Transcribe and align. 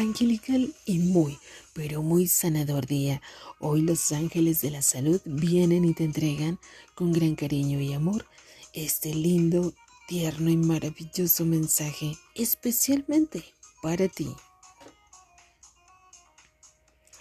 angelical 0.00 0.74
y 0.86 0.98
muy, 0.98 1.38
pero 1.74 2.02
muy 2.02 2.26
sanador 2.26 2.86
día. 2.86 3.20
Hoy 3.58 3.82
los 3.82 4.12
ángeles 4.12 4.62
de 4.62 4.70
la 4.70 4.82
salud 4.82 5.20
vienen 5.24 5.84
y 5.84 5.94
te 5.94 6.04
entregan 6.04 6.58
con 6.94 7.12
gran 7.12 7.34
cariño 7.34 7.80
y 7.80 7.92
amor 7.92 8.26
este 8.72 9.14
lindo, 9.14 9.74
tierno 10.08 10.50
y 10.50 10.56
maravilloso 10.56 11.44
mensaje 11.44 12.16
especialmente 12.34 13.44
para 13.82 14.08
ti. 14.08 14.34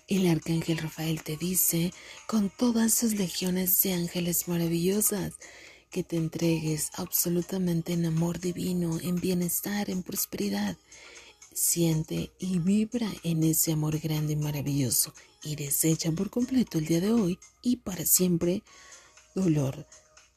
El 0.07 0.27
arcángel 0.27 0.77
Rafael 0.77 1.21
te 1.21 1.37
dice, 1.37 1.93
con 2.27 2.49
todas 2.49 2.93
sus 2.93 3.13
legiones 3.13 3.83
de 3.83 3.93
ángeles 3.93 4.47
maravillosas, 4.47 5.33
que 5.91 6.03
te 6.03 6.17
entregues 6.17 6.91
absolutamente 6.95 7.93
en 7.93 8.05
amor 8.05 8.39
divino, 8.39 8.99
en 9.01 9.15
bienestar, 9.15 9.89
en 9.89 10.01
prosperidad. 10.03 10.77
Siente 11.61 12.31
y 12.39 12.59
vibra 12.59 13.11
en 13.21 13.43
ese 13.43 13.73
amor 13.73 13.99
grande 13.99 14.31
y 14.31 14.37
maravilloso 14.37 15.13
y 15.43 15.57
desecha 15.57 16.09
por 16.13 16.29
completo 16.29 16.77
el 16.77 16.85
día 16.85 17.01
de 17.01 17.11
hoy 17.11 17.37
y 17.61 17.75
para 17.75 18.05
siempre 18.05 18.63
dolor, 19.35 19.85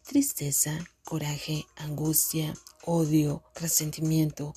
tristeza, 0.05 0.77
coraje, 1.05 1.65
angustia, 1.77 2.55
odio, 2.85 3.45
resentimiento, 3.55 4.53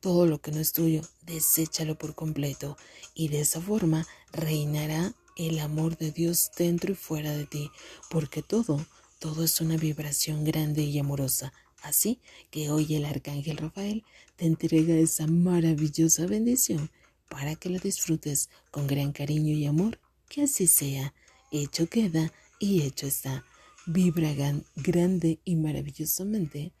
todo 0.00 0.26
lo 0.26 0.42
que 0.42 0.52
no 0.52 0.60
es 0.60 0.74
tuyo, 0.74 1.00
deséchalo 1.22 1.96
por 1.96 2.14
completo 2.14 2.76
y 3.14 3.28
de 3.28 3.40
esa 3.40 3.62
forma 3.62 4.06
reinará 4.30 5.14
el 5.36 5.58
amor 5.58 5.96
de 5.96 6.12
Dios 6.12 6.50
dentro 6.54 6.92
y 6.92 6.96
fuera 6.96 7.32
de 7.32 7.46
ti, 7.46 7.70
porque 8.10 8.42
todo 8.42 8.84
todo 9.20 9.44
es 9.44 9.60
una 9.60 9.76
vibración 9.76 10.44
grande 10.44 10.80
y 10.82 10.98
amorosa. 10.98 11.52
Así 11.82 12.20
que 12.50 12.70
hoy 12.70 12.94
el 12.94 13.04
arcángel 13.04 13.56
Rafael 13.56 14.04
te 14.36 14.46
entrega 14.46 14.94
esa 14.94 15.26
maravillosa 15.26 16.26
bendición 16.26 16.90
para 17.28 17.54
que 17.56 17.70
la 17.70 17.78
disfrutes 17.78 18.50
con 18.70 18.86
gran 18.86 19.12
cariño 19.12 19.54
y 19.54 19.66
amor. 19.66 19.98
Que 20.28 20.42
así 20.42 20.66
sea. 20.66 21.14
Hecho 21.50 21.88
queda 21.88 22.32
y 22.58 22.82
hecho 22.82 23.06
está. 23.06 23.44
Vibra 23.86 24.32
grande 24.76 25.40
y 25.44 25.56
maravillosamente 25.56 26.72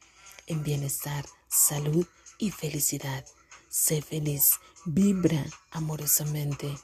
en 0.46 0.62
bienestar, 0.62 1.24
salud 1.48 2.06
y 2.38 2.50
felicidad. 2.50 3.24
Sé 3.68 4.02
feliz, 4.02 4.54
vibra 4.84 5.46
amorosamente. 5.70 6.76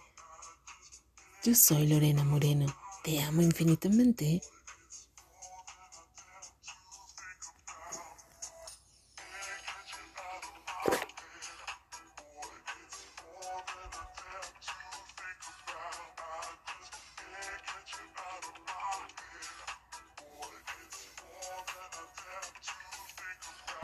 Yo 1.44 1.55
soy 1.55 1.89
Lorena 1.89 2.25
Moreno. 2.25 2.67
Te 3.03 3.20
amo 3.22 3.42
infinitamente 3.42 4.41